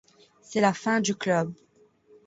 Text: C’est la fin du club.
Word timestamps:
C’est 0.41 0.61
la 0.61 0.73
fin 0.73 0.99
du 0.99 1.13
club. 1.13 1.53